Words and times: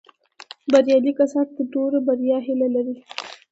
بریالي 0.71 1.13
کسان 1.19 1.45
د 1.55 1.57
نورو 1.73 1.97
د 2.01 2.05
بریا 2.07 2.37
هیله 2.47 2.67
لري 2.75 2.95